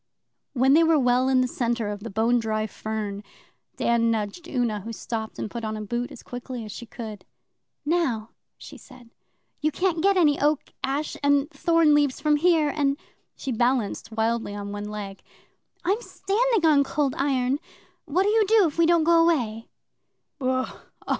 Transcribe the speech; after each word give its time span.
When 0.53 0.73
they 0.73 0.83
were 0.83 0.97
well 0.97 1.29
in 1.29 1.41
the 1.41 1.47
centre 1.47 1.87
of 1.89 1.99
the 1.99 2.09
bone 2.09 2.39
dry 2.39 2.65
fern, 2.65 3.23
Dan 3.77 4.09
nudged 4.09 4.47
Una, 4.47 4.79
who 4.79 4.91
stopped 4.91 5.37
and 5.37 5.47
put 5.51 5.63
on 5.63 5.77
a 5.77 5.81
boot 5.83 6.11
as 6.11 6.23
quickly 6.23 6.65
as 6.65 6.71
she 6.71 6.87
could. 6.87 7.23
'Now,' 7.85 8.31
she 8.57 8.79
said, 8.79 9.11
'you 9.59 9.71
can't 9.71 10.01
get 10.01 10.17
any 10.17 10.41
Oak, 10.41 10.71
Ash, 10.83 11.15
and 11.21 11.51
Thorn 11.51 11.93
leaves 11.93 12.19
from 12.19 12.37
here, 12.37 12.69
and' 12.69 12.97
she 13.35 13.51
balanced 13.51 14.11
wildly 14.11 14.55
on 14.55 14.71
one 14.71 14.89
leg 14.89 15.21
'I'm 15.85 16.01
standing 16.01 16.65
on 16.67 16.83
Cold 16.83 17.13
Iron. 17.15 17.59
What'll 18.05 18.33
you 18.33 18.47
do 18.47 18.65
if 18.65 18.79
we 18.79 18.87
don't 18.87 19.03
go 19.03 19.21
away? 19.23 19.67